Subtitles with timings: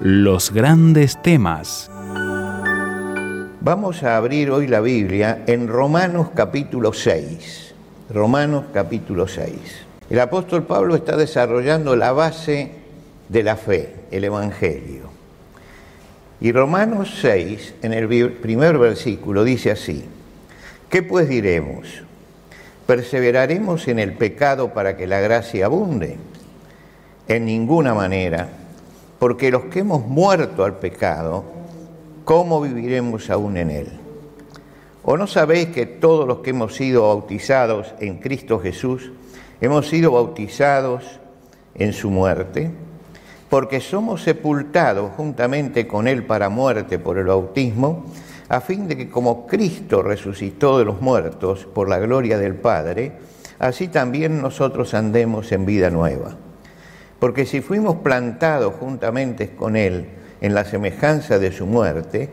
[0.00, 1.90] Los grandes temas.
[3.60, 7.74] Vamos a abrir hoy la Biblia en Romanos capítulo 6.
[8.08, 9.54] Romanos capítulo 6.
[10.08, 12.70] El apóstol Pablo está desarrollando la base
[13.28, 15.10] de la fe, el Evangelio.
[16.40, 20.04] Y Romanos 6, en el primer versículo, dice así,
[20.90, 22.04] ¿qué pues diremos?
[22.86, 26.18] ¿Perseveraremos en el pecado para que la gracia abunde?
[27.26, 28.48] En ninguna manera,
[29.18, 31.44] porque los que hemos muerto al pecado,
[32.24, 33.88] ¿cómo viviremos aún en él?
[35.02, 39.10] ¿O no sabéis que todos los que hemos sido bautizados en Cristo Jesús,
[39.60, 41.20] hemos sido bautizados
[41.74, 42.70] en su muerte?
[43.48, 48.04] Porque somos sepultados juntamente con él para muerte por el bautismo,
[48.48, 53.12] a fin de que como Cristo resucitó de los muertos por la gloria del Padre,
[53.58, 56.36] así también nosotros andemos en vida nueva.
[57.18, 60.06] Porque si fuimos plantados juntamente con Él
[60.40, 62.30] en la semejanza de su muerte,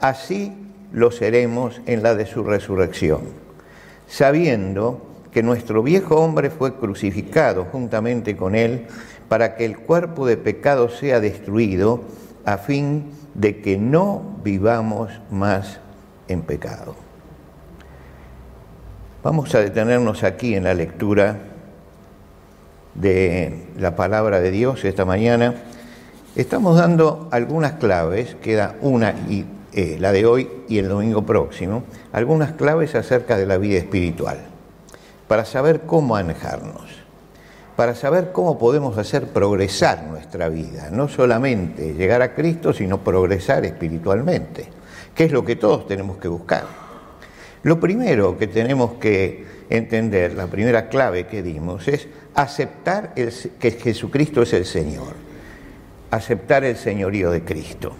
[0.00, 0.52] así
[0.92, 3.20] lo seremos en la de su resurrección,
[4.06, 8.86] sabiendo que nuestro viejo hombre fue crucificado juntamente con Él
[9.28, 12.02] para que el cuerpo de pecado sea destruido,
[12.44, 15.80] a fin de que no vivamos más
[16.28, 16.96] en pecado.
[19.22, 21.38] Vamos a detenernos aquí en la lectura
[22.94, 25.54] de la palabra de Dios esta mañana.
[26.36, 31.84] Estamos dando algunas claves, queda una y eh, la de hoy y el domingo próximo,
[32.12, 34.38] algunas claves acerca de la vida espiritual,
[35.28, 37.02] para saber cómo manejarnos
[37.76, 43.64] para saber cómo podemos hacer progresar nuestra vida, no solamente llegar a Cristo, sino progresar
[43.64, 44.68] espiritualmente,
[45.14, 46.64] que es lo que todos tenemos que buscar.
[47.62, 54.42] Lo primero que tenemos que entender, la primera clave que dimos, es aceptar que Jesucristo
[54.42, 55.14] es el Señor,
[56.10, 57.94] aceptar el señorío de Cristo,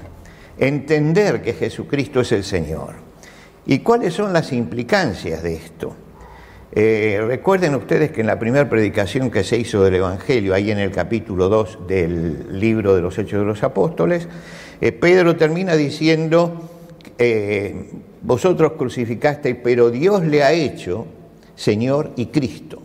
[0.59, 2.95] entender que Jesucristo es el Señor.
[3.65, 5.97] ¿Y cuáles son las implicancias de esto?
[6.75, 10.79] Eh, recuerden ustedes que en la primera predicación que se hizo del Evangelio, ahí en
[10.79, 14.29] el capítulo 2 del libro de los Hechos de los Apóstoles,
[14.81, 16.71] eh, Pedro termina diciendo,
[17.19, 17.91] eh,
[18.23, 21.07] vosotros crucificasteis, pero Dios le ha hecho
[21.55, 22.83] Señor y Cristo.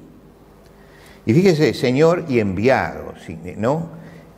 [1.25, 3.13] Y fíjese, Señor y enviado,
[3.57, 3.89] ¿no?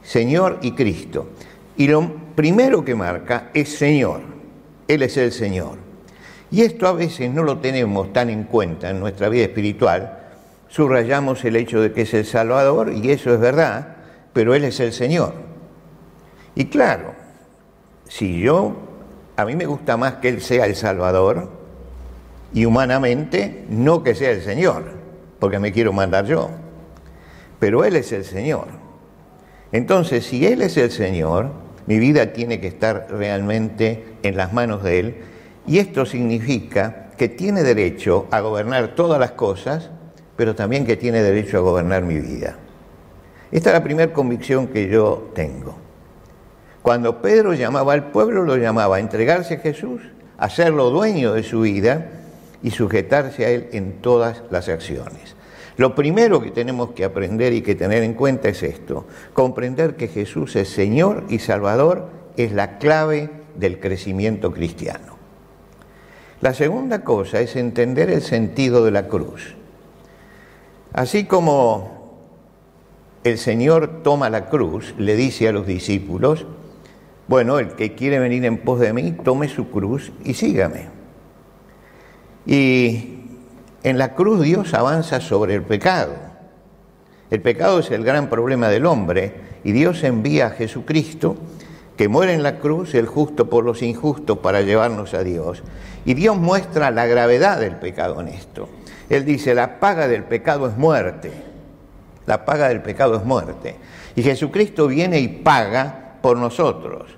[0.02, 1.30] Señor y Cristo.
[1.78, 4.22] Y lo primero que marca es Señor.
[4.88, 5.78] Él es el Señor.
[6.52, 10.18] Y esto a veces no lo tenemos tan en cuenta en nuestra vida espiritual.
[10.68, 13.98] Subrayamos el hecho de que es el Salvador, y eso es verdad,
[14.34, 15.34] pero Él es el Señor.
[16.56, 17.14] Y claro,
[18.08, 18.76] si yo,
[19.36, 21.59] a mí me gusta más que Él sea el Salvador,
[22.54, 24.86] y humanamente no que sea el Señor,
[25.40, 26.50] porque me quiero mandar yo.
[27.60, 28.68] Pero Él es el Señor.
[29.72, 31.52] Entonces, si Él es el Señor,
[31.86, 35.16] mi vida tiene que estar realmente en las manos de Él
[35.68, 39.92] y esto significa que tiene derecho a gobernar todas las cosas,
[40.36, 42.58] pero también que tiene derecho a gobernar mi vida.
[43.52, 45.76] Esta es la primera convicción que yo tengo.
[46.82, 50.02] Cuando Pedro llamaba al pueblo, lo llamaba a entregarse a Jesús,
[50.38, 52.19] a hacerlo dueño de su vida
[52.64, 55.36] y sujetarse a Él en todas las acciones.
[55.78, 60.10] Lo primero que tenemos que aprender y que tener en cuenta es esto, comprender que
[60.10, 65.18] Jesús es Señor y Salvador es la clave del crecimiento cristiano.
[66.42, 69.56] La segunda cosa es entender el sentido de la cruz.
[70.94, 72.00] Así como
[73.24, 76.46] el Señor toma la cruz, le dice a los discípulos,
[77.28, 80.99] bueno, el que quiere venir en pos de mí, tome su cruz y sígame.
[82.50, 83.20] Y
[83.84, 86.14] en la cruz Dios avanza sobre el pecado.
[87.30, 91.36] El pecado es el gran problema del hombre y Dios envía a Jesucristo
[91.96, 95.62] que muere en la cruz, el justo por los injustos, para llevarnos a Dios.
[96.06, 98.68] Y Dios muestra la gravedad del pecado en esto.
[99.12, 101.32] Él dice, la paga del pecado es muerte.
[102.26, 103.76] La paga del pecado es muerte.
[104.16, 107.12] Y Jesucristo viene y paga por nosotros.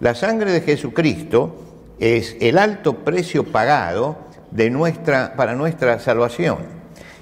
[0.00, 1.56] La sangre de Jesucristo
[1.98, 6.58] es el alto precio pagado de nuestra, para nuestra salvación.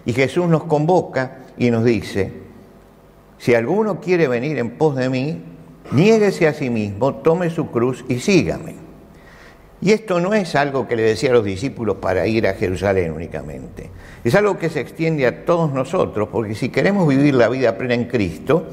[0.05, 2.33] Y Jesús nos convoca y nos dice,
[3.39, 5.43] si alguno quiere venir en pos de mí,
[5.93, 8.77] niéguese a sí mismo, tome su cruz y sígame.
[9.81, 13.13] Y esto no es algo que le decía a los discípulos para ir a Jerusalén
[13.13, 13.91] únicamente.
[14.25, 17.95] Es algo que se extiende a todos nosotros, porque si queremos vivir la vida plena
[17.95, 18.67] en Cristo,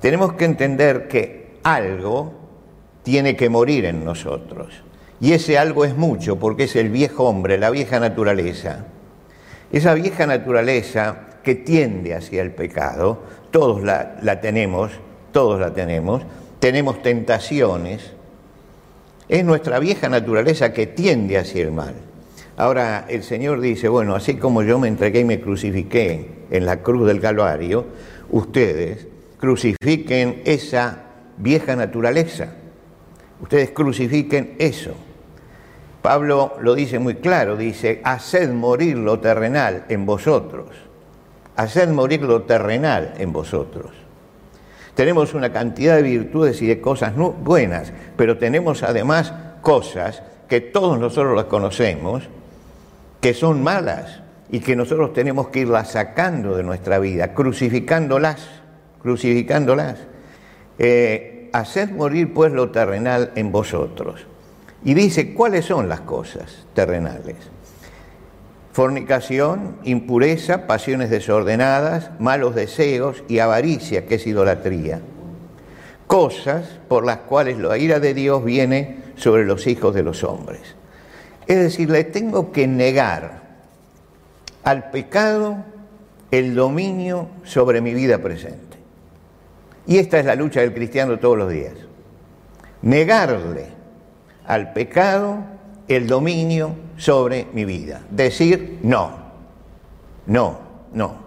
[0.00, 2.32] tenemos que entender que algo
[3.04, 4.82] tiene que morir en nosotros.
[5.20, 8.86] Y ese algo es mucho, porque es el viejo hombre, la vieja naturaleza.
[9.72, 14.92] Esa vieja naturaleza que tiende hacia el pecado, todos la, tenemos,
[15.32, 16.22] todos la tenemos,
[16.58, 18.12] tenemos tentaciones,
[19.28, 21.94] es nuestra vieja naturaleza que tiende hacia el mal.
[22.56, 26.82] Ahora el Señor dice, bueno, así como yo me entregué y me crucifiqué en la
[26.82, 27.86] cruz del Calvario,
[28.30, 29.06] ustedes
[29.38, 31.04] crucifiquen esa
[31.38, 32.54] vieja naturaleza.
[33.40, 34.94] Ustedes crucifiquen eso.
[36.06, 40.68] Pablo lo dice muy claro, dice, haced morir lo terrenal en vosotros,
[41.56, 43.90] haced morir lo terrenal en vosotros.
[44.94, 50.96] Tenemos una cantidad de virtudes y de cosas buenas, pero tenemos además cosas que todos
[50.96, 52.22] nosotros las conocemos,
[53.20, 58.46] que son malas y que nosotros tenemos que irlas sacando de nuestra vida, crucificándolas,
[59.02, 59.98] crucificándolas.
[60.78, 64.24] Eh, haced morir pues lo terrenal en vosotros.
[64.84, 67.36] Y dice, ¿cuáles son las cosas terrenales?
[68.72, 75.00] Fornicación, impureza, pasiones desordenadas, malos deseos y avaricia, que es idolatría.
[76.06, 80.76] Cosas por las cuales la ira de Dios viene sobre los hijos de los hombres.
[81.46, 83.42] Es decir, le tengo que negar
[84.62, 85.64] al pecado
[86.30, 88.76] el dominio sobre mi vida presente.
[89.86, 91.74] Y esta es la lucha del cristiano todos los días.
[92.82, 93.75] Negarle
[94.46, 95.38] al pecado
[95.88, 98.02] el dominio sobre mi vida.
[98.10, 99.10] Decir no,
[100.26, 100.58] no,
[100.92, 101.26] no.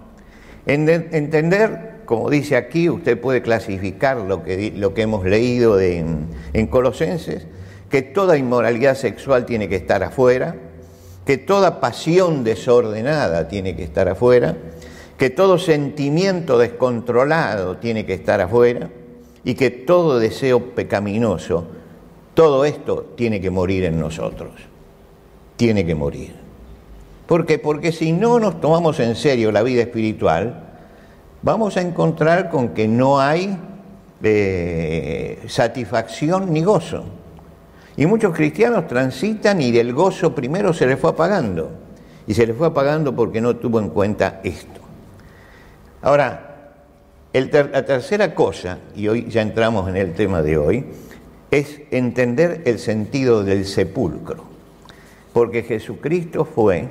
[0.65, 6.67] Entender, como dice aquí, usted puede clasificar lo que, lo que hemos leído en, en
[6.67, 7.47] Colosenses,
[7.89, 10.55] que toda inmoralidad sexual tiene que estar afuera,
[11.25, 14.57] que toda pasión desordenada tiene que estar afuera,
[15.17, 18.89] que todo sentimiento descontrolado tiene que estar afuera
[19.43, 21.67] y que todo deseo pecaminoso
[22.39, 24.51] todo esto tiene que morir en nosotros.
[25.57, 26.33] Tiene que morir.
[27.27, 27.59] ¿Por qué?
[27.59, 30.69] Porque si no nos tomamos en serio la vida espiritual,
[31.41, 33.57] vamos a encontrar con que no hay
[34.23, 37.03] eh, satisfacción ni gozo.
[37.97, 41.71] Y muchos cristianos transitan y del gozo primero se les fue apagando.
[42.25, 44.79] Y se les fue apagando porque no tuvo en cuenta esto.
[46.01, 46.71] Ahora,
[47.33, 50.85] la tercera cosa, y hoy ya entramos en el tema de hoy,
[51.51, 54.43] es entender el sentido del sepulcro,
[55.33, 56.87] porque Jesucristo fue,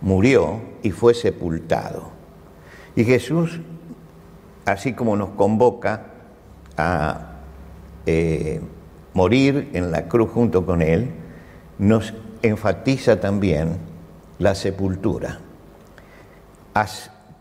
[0.00, 2.10] murió y fue sepultado.
[2.96, 3.60] Y Jesús,
[4.64, 6.06] así como nos convoca
[6.76, 7.32] a
[8.06, 8.60] eh,
[9.12, 11.10] morir en la cruz junto con Él,
[11.78, 13.78] nos enfatiza también
[14.38, 15.40] la sepultura,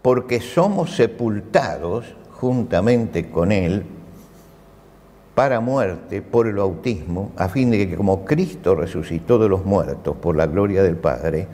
[0.02, 3.86] porque somos sepultados juntamente con Él
[5.36, 10.16] para muerte por el bautismo, a fin de que como Cristo resucitó de los muertos
[10.18, 11.48] por la gloria del Padre,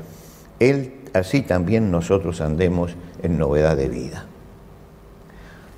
[0.60, 4.26] Él así también nosotros andemos en novedad de vida.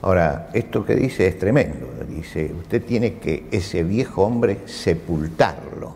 [0.01, 1.87] Ahora, esto que dice es tremendo.
[2.09, 5.95] Dice, usted tiene que ese viejo hombre sepultarlo.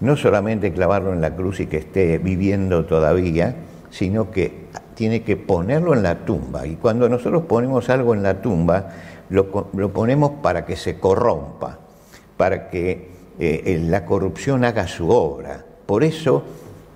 [0.00, 3.54] No solamente clavarlo en la cruz y que esté viviendo todavía,
[3.90, 4.60] sino que
[4.94, 6.66] tiene que ponerlo en la tumba.
[6.66, 8.88] Y cuando nosotros ponemos algo en la tumba,
[9.30, 11.78] lo, ponemos para que se corrompa,
[12.36, 15.64] para que eh, la corrupción haga su obra.
[15.86, 16.42] Por eso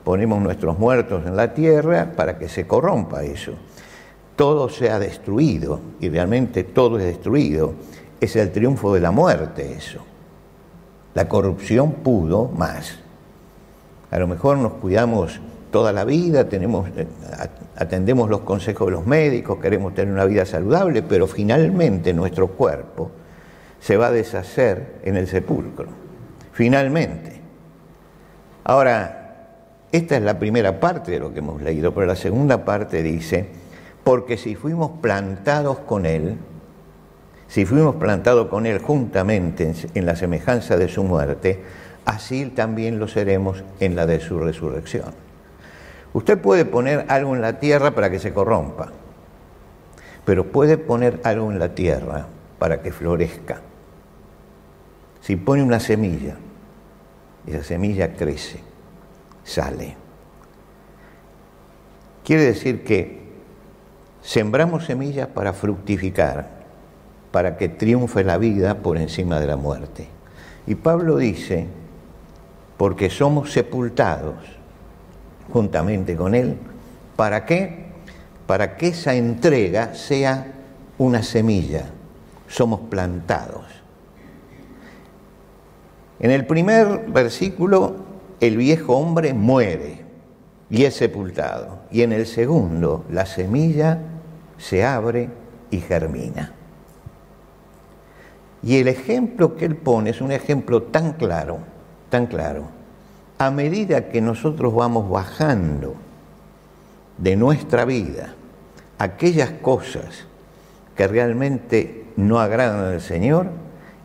[0.04, 3.52] ponemos nuestros muertos en la tierra para que se corrompa eso.
[4.36, 7.74] Todo sea destruido, y realmente todo es destruido.
[8.20, 10.00] Es el triunfo de la muerte eso.
[11.14, 12.98] La corrupción pudo más.
[14.10, 15.40] A lo mejor nos cuidamos
[15.74, 17.04] toda la vida, tenemos, eh,
[17.74, 23.10] atendemos los consejos de los médicos, queremos tener una vida saludable, pero finalmente nuestro cuerpo
[23.80, 25.88] se va a deshacer en el sepulcro.
[26.52, 27.40] Finalmente.
[28.62, 29.48] Ahora,
[29.90, 33.48] esta es la primera parte de lo que hemos leído, pero la segunda parte dice,
[34.04, 36.36] porque si fuimos plantados con Él,
[37.48, 41.64] si fuimos plantados con Él juntamente en la semejanza de su muerte,
[42.04, 45.23] así también lo seremos en la de su resurrección.
[46.14, 48.92] Usted puede poner algo en la tierra para que se corrompa,
[50.24, 52.28] pero puede poner algo en la tierra
[52.58, 53.60] para que florezca.
[55.20, 56.36] Si pone una semilla,
[57.46, 58.60] esa semilla crece,
[59.42, 59.96] sale.
[62.22, 63.24] Quiere decir que
[64.22, 66.48] sembramos semillas para fructificar
[67.32, 70.06] para que triunfe la vida por encima de la muerte.
[70.68, 71.66] Y Pablo dice,
[72.76, 74.36] porque somos sepultados
[75.52, 76.56] juntamente con Él,
[77.16, 77.86] ¿para qué?
[78.46, 80.52] Para que esa entrega sea
[80.98, 81.86] una semilla,
[82.48, 83.64] somos plantados.
[86.20, 87.96] En el primer versículo,
[88.40, 90.04] el viejo hombre muere
[90.70, 91.80] y es sepultado.
[91.90, 93.98] Y en el segundo, la semilla
[94.58, 95.28] se abre
[95.70, 96.52] y germina.
[98.62, 101.58] Y el ejemplo que él pone es un ejemplo tan claro,
[102.08, 102.73] tan claro.
[103.44, 105.96] A medida que nosotros vamos bajando
[107.18, 108.34] de nuestra vida
[108.98, 110.24] aquellas cosas
[110.96, 113.48] que realmente no agradan al Señor,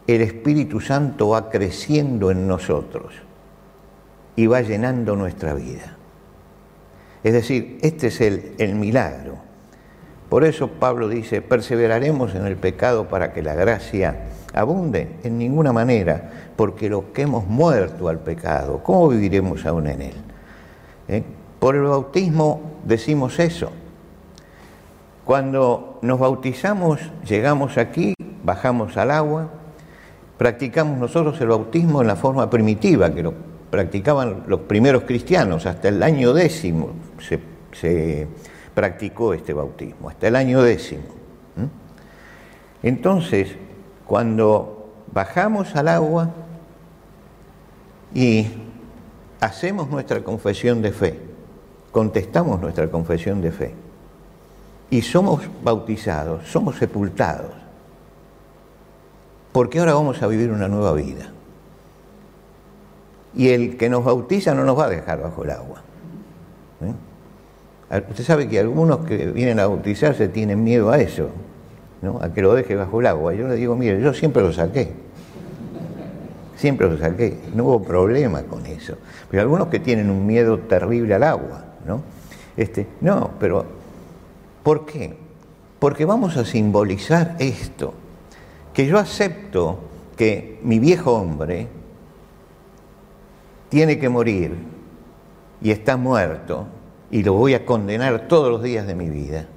[0.07, 3.13] el Espíritu Santo va creciendo en nosotros
[4.35, 5.95] y va llenando nuestra vida.
[7.23, 9.37] Es decir, este es el, el milagro.
[10.27, 14.17] Por eso Pablo dice, perseveraremos en el pecado para que la gracia
[14.53, 20.01] abunde en ninguna manera, porque los que hemos muerto al pecado, ¿cómo viviremos aún en
[20.01, 20.15] él?
[21.07, 21.23] ¿Eh?
[21.59, 23.71] Por el bautismo decimos eso.
[25.25, 28.13] Cuando nos bautizamos, llegamos aquí,
[28.43, 29.49] bajamos al agua,
[30.37, 33.33] practicamos nosotros el bautismo en la forma primitiva, que lo
[33.69, 37.39] practicaban los primeros cristianos, hasta el año décimo se,
[37.73, 38.27] se
[38.73, 41.19] practicó este bautismo, hasta el año décimo.
[42.81, 43.49] Entonces,
[44.09, 46.31] cuando bajamos al agua
[48.11, 48.47] y
[49.39, 51.19] hacemos nuestra confesión de fe,
[51.91, 53.75] contestamos nuestra confesión de fe
[54.89, 57.51] y somos bautizados, somos sepultados,
[59.51, 61.31] porque ahora vamos a vivir una nueva vida.
[63.35, 65.83] Y el que nos bautiza no nos va a dejar bajo el agua.
[67.91, 68.01] ¿eh?
[68.09, 71.29] Usted sabe que algunos que vienen a bautizarse tienen miedo a eso
[72.21, 73.33] a que lo deje bajo el agua.
[73.33, 74.91] Yo le digo, mire, yo siempre lo saqué.
[76.55, 77.39] Siempre lo saqué.
[77.53, 78.95] No hubo problema con eso.
[79.29, 82.01] Pero algunos que tienen un miedo terrible al agua, ¿no?
[82.55, 83.65] Este, no, pero
[84.63, 85.15] ¿por qué?
[85.79, 87.93] Porque vamos a simbolizar esto,
[88.73, 89.79] que yo acepto
[90.17, 91.67] que mi viejo hombre
[93.69, 94.55] tiene que morir
[95.61, 96.67] y está muerto
[97.11, 99.47] y lo voy a condenar todos los días de mi vida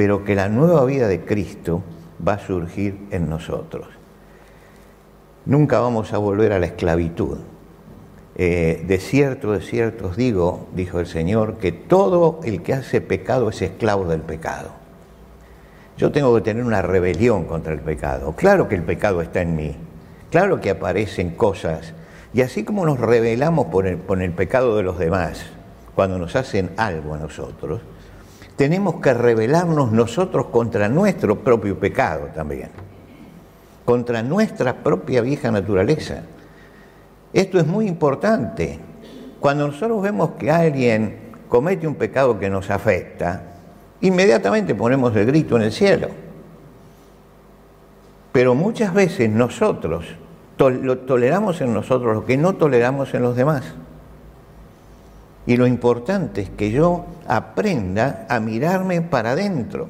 [0.00, 1.82] pero que la nueva vida de Cristo
[2.26, 3.86] va a surgir en nosotros.
[5.44, 7.36] Nunca vamos a volver a la esclavitud.
[8.34, 13.02] Eh, de cierto, de cierto os digo, dijo el Señor, que todo el que hace
[13.02, 14.70] pecado es esclavo del pecado.
[15.98, 18.34] Yo tengo que tener una rebelión contra el pecado.
[18.34, 19.76] Claro que el pecado está en mí.
[20.30, 21.92] Claro que aparecen cosas.
[22.32, 25.44] Y así como nos rebelamos por el, por el pecado de los demás,
[25.94, 27.82] cuando nos hacen algo a nosotros,
[28.60, 32.68] tenemos que rebelarnos nosotros contra nuestro propio pecado también,
[33.86, 36.24] contra nuestra propia vieja naturaleza.
[37.32, 38.78] Esto es muy importante.
[39.40, 43.44] Cuando nosotros vemos que alguien comete un pecado que nos afecta,
[44.02, 46.08] inmediatamente ponemos el grito en el cielo.
[48.30, 50.04] Pero muchas veces nosotros
[50.58, 53.62] lo toleramos en nosotros lo que no toleramos en los demás.
[55.50, 59.88] Y lo importante es que yo aprenda a mirarme para adentro.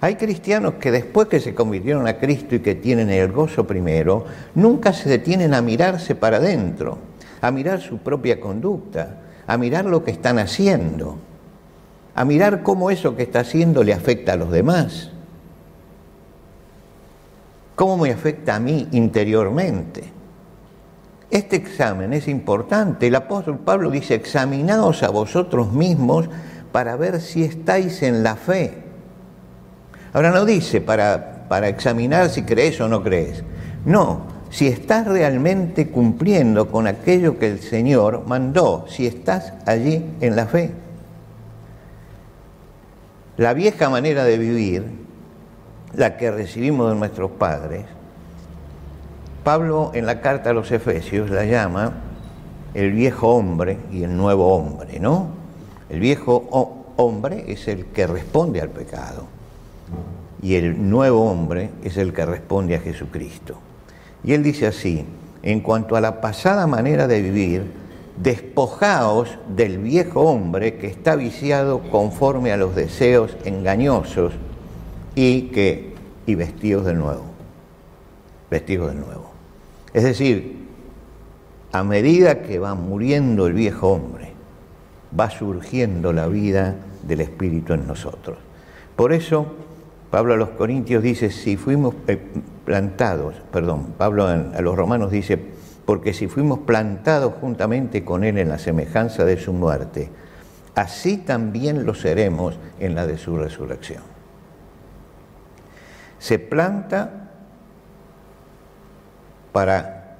[0.00, 4.26] Hay cristianos que después que se convirtieron a Cristo y que tienen el gozo primero,
[4.54, 6.98] nunca se detienen a mirarse para adentro,
[7.40, 11.18] a mirar su propia conducta, a mirar lo que están haciendo,
[12.14, 15.10] a mirar cómo eso que está haciendo le afecta a los demás,
[17.74, 20.15] cómo me afecta a mí interiormente.
[21.30, 23.08] Este examen es importante.
[23.08, 26.28] El apóstol Pablo dice, examinaos a vosotros mismos
[26.72, 28.82] para ver si estáis en la fe.
[30.12, 33.42] Ahora no dice para, para examinar si crees o no crees.
[33.84, 40.36] No, si estás realmente cumpliendo con aquello que el Señor mandó, si estás allí en
[40.36, 40.70] la fe.
[43.36, 44.84] La vieja manera de vivir,
[45.92, 47.84] la que recibimos de nuestros padres,
[49.46, 51.92] Pablo en la carta a los Efesios la llama
[52.74, 55.28] el viejo hombre y el nuevo hombre, ¿no?
[55.88, 56.48] El viejo
[56.96, 59.28] hombre es el que responde al pecado
[60.42, 63.54] y el nuevo hombre es el que responde a Jesucristo.
[64.24, 65.06] Y él dice así,
[65.44, 67.70] en cuanto a la pasada manera de vivir,
[68.20, 74.32] despojaos del viejo hombre que está viciado conforme a los deseos engañosos
[75.14, 75.94] y que
[76.26, 77.22] y vestidos de nuevo.
[78.50, 79.35] Vestidos de nuevo.
[79.96, 80.58] Es decir,
[81.72, 84.34] a medida que va muriendo el viejo hombre,
[85.18, 88.36] va surgiendo la vida del Espíritu en nosotros.
[88.94, 89.46] Por eso,
[90.10, 92.18] Pablo a los Corintios dice, si fuimos eh,
[92.66, 95.40] plantados, perdón, Pablo a los romanos dice,
[95.86, 100.10] porque si fuimos plantados juntamente con Él en la semejanza de su muerte,
[100.74, 104.02] así también lo seremos en la de su resurrección.
[106.18, 107.25] Se planta
[109.56, 110.18] para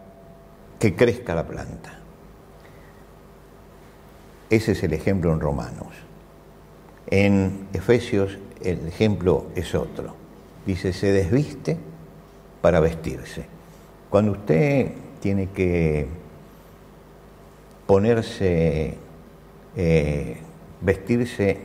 [0.78, 1.92] que crezca la planta.
[4.48, 5.88] Ese es el ejemplo en Romanos.
[7.08, 10.14] En Efesios el ejemplo es otro.
[10.64, 11.76] Dice, se desviste
[12.62, 13.44] para vestirse.
[14.08, 16.06] Cuando usted tiene que
[17.86, 18.94] ponerse,
[19.76, 20.36] eh,
[20.80, 21.58] vestirse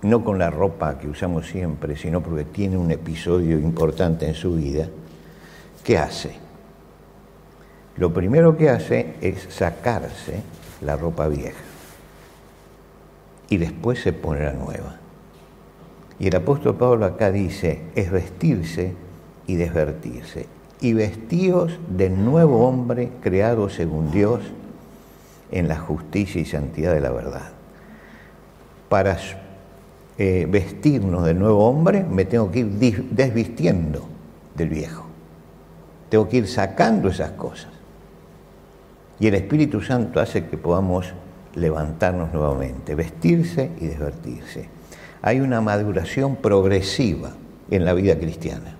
[0.00, 4.54] no con la ropa que usamos siempre, sino porque tiene un episodio importante en su
[4.54, 4.88] vida,
[5.84, 6.43] ¿qué hace?
[7.96, 10.42] Lo primero que hace es sacarse
[10.80, 11.62] la ropa vieja
[13.48, 14.96] y después se pone la nueva.
[16.18, 18.94] Y el apóstol Pablo acá dice, es vestirse
[19.46, 20.46] y desvertirse.
[20.80, 24.40] Y vestíos del nuevo hombre creado según Dios
[25.50, 27.52] en la justicia y santidad de la verdad.
[28.88, 29.16] Para
[30.18, 34.04] eh, vestirnos del nuevo hombre me tengo que ir desvistiendo
[34.54, 35.04] del viejo.
[36.08, 37.73] Tengo que ir sacando esas cosas.
[39.20, 41.12] Y el Espíritu Santo hace que podamos
[41.54, 44.68] levantarnos nuevamente, vestirse y desvertirse
[45.26, 47.30] hay una maduración progresiva
[47.70, 48.76] en la vida cristiana.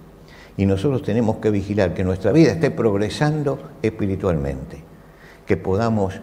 [0.58, 4.82] Y nosotros tenemos que vigilar que nuestra vida esté progresando espiritualmente,
[5.46, 6.20] que podamos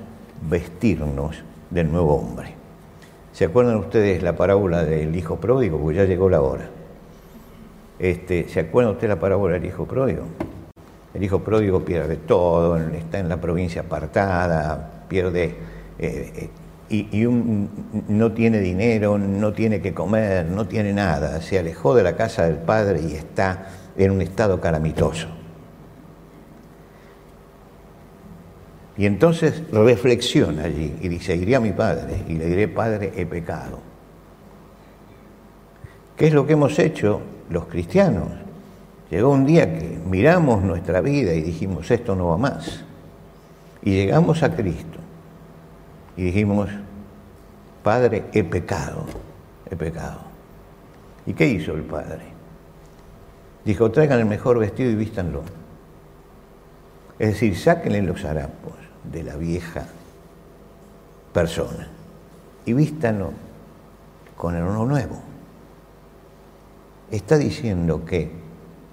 [0.48, 2.53] vestirnos del nuevo hombre.
[3.34, 5.80] ¿Se acuerdan ustedes la parábola del hijo pródigo?
[5.80, 6.70] Porque ya llegó la hora.
[7.98, 10.25] Este, ¿Se acuerdan ustedes la parábola del hijo pródigo?
[11.13, 15.56] El hijo pródigo pierde todo, está en la provincia apartada, pierde
[16.00, 16.50] eh,
[16.89, 22.03] eh, y, no tiene dinero, no tiene que comer, no tiene nada, se alejó de
[22.03, 25.27] la casa del padre y está en un estado calamitoso.
[28.98, 33.26] Y entonces reflexiona allí y dice, iré a mi padre y le diré, Padre, he
[33.26, 33.80] pecado.
[36.15, 38.28] ¿Qué es lo que hemos hecho los cristianos?
[39.12, 42.86] Llegó un día que miramos nuestra vida y dijimos, esto no va más.
[43.84, 45.00] Y llegamos a Cristo
[46.15, 46.69] y dijimos,
[47.84, 49.04] Padre, he pecado,
[49.69, 50.21] he pecado.
[51.26, 52.21] ¿Y qué hizo el Padre?
[53.65, 55.43] Dijo, traigan el mejor vestido y vístanlo.
[57.19, 59.88] Es decir, sáquenle los harapos de la vieja
[61.34, 61.89] persona
[62.65, 63.34] y vístanlo
[64.38, 65.19] con el uno nuevo.
[67.12, 68.40] Está diciendo que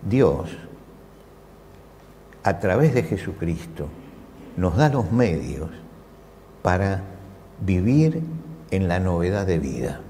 [0.02, 0.50] Dios,
[2.42, 3.88] a través de Jesucristo,
[4.56, 5.70] nos da los medios
[6.62, 7.02] para
[7.60, 8.22] vivir
[8.70, 10.00] en la novedad de vida.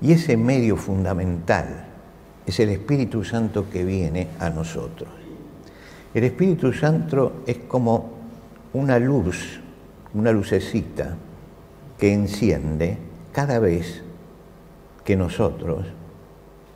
[0.00, 1.86] Y ese medio fundamental
[2.44, 5.08] es el Espíritu Santo que viene a nosotros.
[6.12, 8.10] El Espíritu Santo es como
[8.72, 9.60] una luz,
[10.12, 11.16] una lucecita
[11.98, 12.98] que enciende
[13.32, 14.02] cada vez
[15.04, 15.86] que nosotros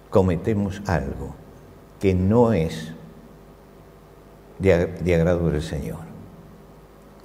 [0.08, 1.45] cometemos algo
[2.00, 2.92] que no es
[4.58, 5.98] de, agrado del Señor.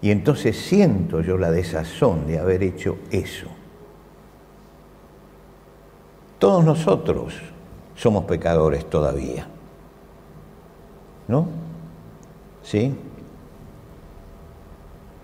[0.01, 3.47] Y entonces siento yo la desazón de haber hecho eso.
[6.39, 7.35] Todos nosotros
[7.95, 9.47] somos pecadores todavía.
[11.27, 11.47] ¿No?
[12.63, 12.95] ¿Sí?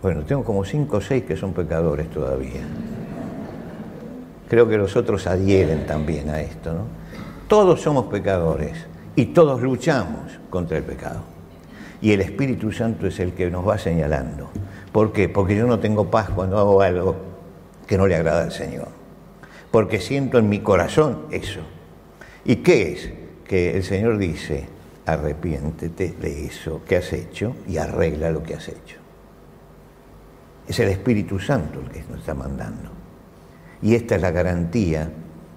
[0.02, 2.62] Bueno, tengo como cinco o seis que son pecadores todavía.
[4.48, 6.84] Creo que los otros adhieren también a esto, ¿no?
[7.48, 11.22] Todos somos pecadores y todos luchamos contra el pecado.
[12.02, 14.52] Y el Espíritu Santo es el que nos va señalando.
[14.92, 15.28] ¿Por qué?
[15.28, 17.16] Porque yo no tengo paz cuando hago algo
[17.88, 18.90] que no le agrada al Señor.
[19.72, 21.62] Porque siento en mi corazón eso.
[22.46, 23.12] ¿Y qué es?
[23.44, 24.68] Que el Señor dice,
[25.08, 28.98] arrepiéntete de eso que has hecho y arregla lo que has hecho.
[30.68, 32.92] Es el Espíritu Santo el que nos está mandando.
[33.82, 35.10] Y esta es la garantía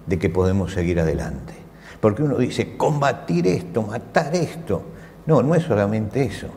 [0.07, 1.60] de que podemos seguir adelante.
[2.01, 4.83] Porque uno dice, combatir esto, matar esto.
[5.27, 6.49] No, no es solamente eso.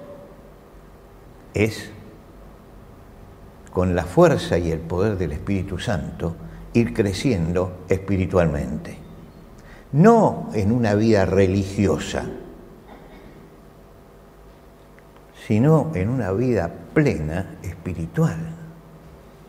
[1.53, 1.91] Es
[3.73, 6.36] con la fuerza y el poder del Espíritu Santo,
[6.73, 8.97] ir creciendo espiritualmente.
[9.91, 12.25] No en una vida religiosa,
[15.47, 18.38] sino en una vida plena espiritual.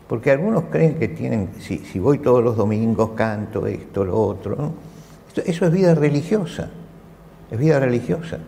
[0.07, 4.73] Porque algunos creen que tienen, si, voy todos los domingos, canto esto, lo otro,
[5.41, 6.69] eso es vida religiosa,
[7.51, 8.39] es vida religiosa.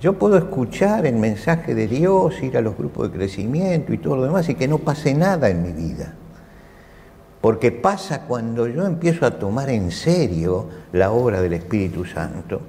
[0.00, 4.16] Yo puedo escuchar el mensaje de Dios, ir a los grupos de crecimiento y todo
[4.16, 6.14] lo demás y que no pase nada en mi vida.
[7.40, 12.60] Porque pasa cuando yo empiezo a tomar en serio la obra del Espíritu Santo.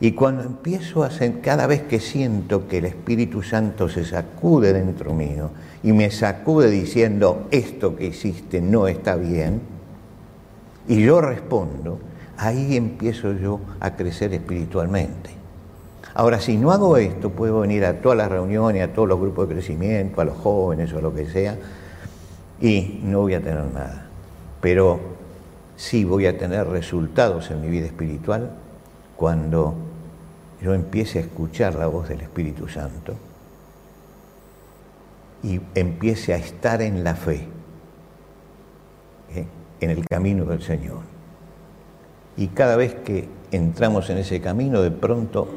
[0.00, 4.72] Y cuando empiezo a hacer, cada vez que siento que el Espíritu Santo se sacude
[4.72, 5.50] dentro mío
[5.82, 9.75] y me sacude diciendo, esto que hiciste no está bien,
[10.88, 11.98] y yo respondo,
[12.36, 15.30] ahí empiezo yo a crecer espiritualmente.
[16.14, 19.48] Ahora, si no hago esto, puedo venir a todas las reuniones, a todos los grupos
[19.48, 21.58] de crecimiento, a los jóvenes o lo que sea,
[22.60, 24.06] y no voy a tener nada.
[24.60, 24.98] Pero
[25.76, 28.50] sí voy a tener resultados en mi vida espiritual
[29.14, 29.74] cuando
[30.62, 33.14] yo empiece a escuchar la voz del Espíritu Santo
[35.42, 37.46] y empiece a estar en la fe.
[39.80, 41.00] En el camino del Señor.
[42.36, 45.48] Y cada vez que entramos en ese camino, de pronto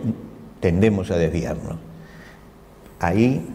[0.60, 1.78] tendemos a desviarnos.
[3.00, 3.46] Ahí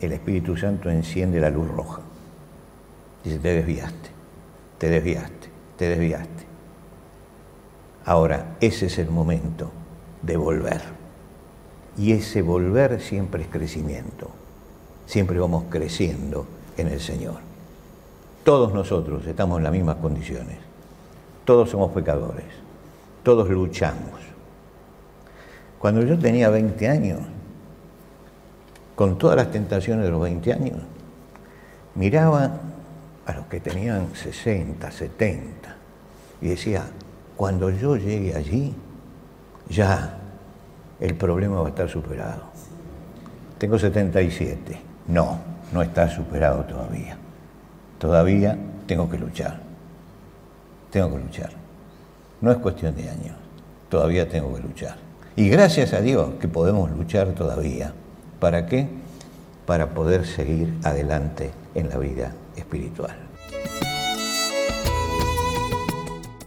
[0.00, 2.02] el Espíritu Santo enciende la luz roja.
[3.24, 4.10] Dice, te desviaste,
[4.78, 6.44] te desviaste, te desviaste.
[8.04, 9.70] Ahora, ese es el momento
[10.22, 10.80] de volver.
[11.98, 14.30] Y ese volver siempre es crecimiento.
[15.06, 17.49] Siempre vamos creciendo en el Señor.
[18.44, 20.56] Todos nosotros estamos en las mismas condiciones.
[21.44, 22.46] Todos somos pecadores.
[23.22, 24.20] Todos luchamos.
[25.78, 27.20] Cuando yo tenía 20 años,
[28.94, 30.78] con todas las tentaciones de los 20 años,
[31.94, 32.50] miraba
[33.26, 35.76] a los que tenían 60, 70,
[36.42, 36.84] y decía,
[37.36, 38.74] cuando yo llegue allí,
[39.68, 40.18] ya
[40.98, 42.42] el problema va a estar superado.
[43.58, 44.80] Tengo 77.
[45.08, 45.38] No,
[45.72, 47.16] no está superado todavía.
[48.00, 49.60] Todavía tengo que luchar.
[50.90, 51.50] Tengo que luchar.
[52.40, 53.36] No es cuestión de años.
[53.90, 54.96] Todavía tengo que luchar.
[55.36, 57.92] Y gracias a Dios que podemos luchar todavía.
[58.40, 58.88] ¿Para qué?
[59.66, 63.14] Para poder seguir adelante en la vida espiritual.